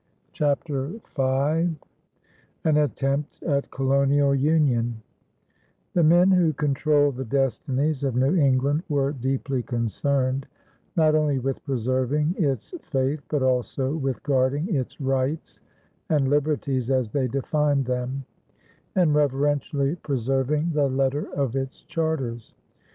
[0.33, 1.77] CHAPTER V AN
[2.65, 4.99] ATTEMPT AT COLONIAL UNION
[5.93, 10.47] The men who controlled the destinies of New England were deeply concerned
[10.95, 15.59] not only with preserving its faith but also with guarding its rights
[16.09, 18.25] and liberties as they defined them,
[18.95, 22.55] and reverentially preserving the letter of its charters.